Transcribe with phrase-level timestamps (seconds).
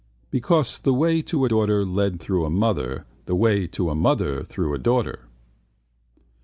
[0.31, 5.27] Because the way to daughter led through mother, the way to mother through daughter.